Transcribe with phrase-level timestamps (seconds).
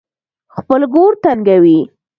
[0.55, 1.79] خپل ګور تنګوي.